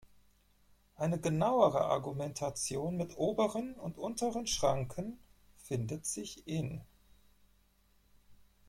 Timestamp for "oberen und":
3.19-3.99